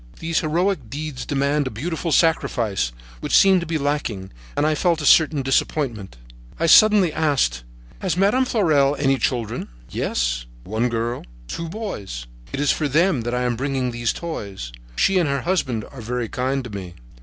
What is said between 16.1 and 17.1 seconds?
kind to me."